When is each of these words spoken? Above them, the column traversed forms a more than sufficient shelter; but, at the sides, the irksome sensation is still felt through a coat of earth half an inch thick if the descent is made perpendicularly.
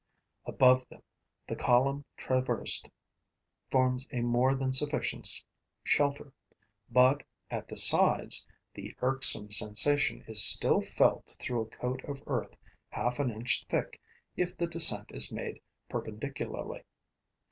Above 0.47 0.89
them, 0.89 1.03
the 1.47 1.55
column 1.55 2.03
traversed 2.17 2.89
forms 3.69 4.07
a 4.11 4.21
more 4.21 4.55
than 4.55 4.73
sufficient 4.73 5.45
shelter; 5.83 6.33
but, 6.89 7.21
at 7.51 7.67
the 7.67 7.75
sides, 7.77 8.47
the 8.73 8.95
irksome 9.03 9.51
sensation 9.51 10.23
is 10.27 10.43
still 10.43 10.81
felt 10.81 11.35
through 11.39 11.61
a 11.61 11.67
coat 11.69 12.03
of 12.05 12.23
earth 12.25 12.57
half 12.89 13.19
an 13.19 13.29
inch 13.29 13.67
thick 13.69 14.01
if 14.35 14.57
the 14.57 14.65
descent 14.65 15.11
is 15.11 15.31
made 15.31 15.61
perpendicularly. 15.87 16.83